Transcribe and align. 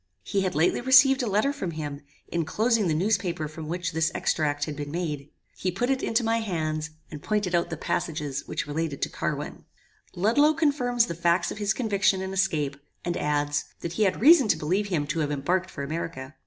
He 0.23 0.41
had 0.41 0.55
lately 0.55 0.81
received 0.81 1.21
a 1.21 1.27
letter 1.29 1.53
from 1.53 1.69
him, 1.77 2.01
enclosing 2.33 2.87
the 2.87 2.95
newspaper 2.95 3.47
from 3.47 3.67
which 3.67 3.91
this 3.91 4.11
extract 4.15 4.65
had 4.65 4.75
been 4.75 4.89
made. 4.89 5.29
He 5.55 5.69
put 5.69 5.91
it 5.91 6.01
into 6.01 6.23
my 6.23 6.39
hands, 6.39 6.89
and 7.11 7.21
pointed 7.21 7.53
out 7.53 7.69
the 7.69 7.77
passages 7.77 8.47
which 8.47 8.65
related 8.65 9.03
to 9.03 9.09
Carwin. 9.09 9.63
"Ludloe 10.15 10.55
confirms 10.55 11.05
the 11.05 11.13
facts 11.13 11.51
of 11.51 11.59
his 11.59 11.71
conviction 11.71 12.19
and 12.19 12.33
escape; 12.33 12.77
and 13.05 13.15
adds, 13.15 13.65
that 13.81 13.93
he 13.93 14.03
had 14.05 14.19
reason 14.21 14.47
to 14.47 14.57
believe 14.57 14.87
him 14.87 15.05
to 15.05 15.19
have 15.19 15.29
embarked 15.31 15.69
for 15.69 15.83
America. 15.83 16.33